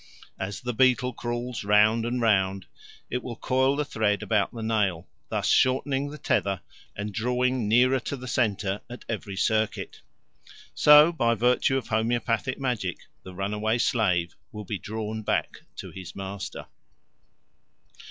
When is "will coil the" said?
3.21-3.85